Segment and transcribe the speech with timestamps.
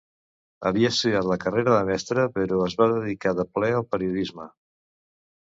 [0.69, 4.51] Havia estudiat la carrera de mestre, però es va dedicar de ple al periodisme.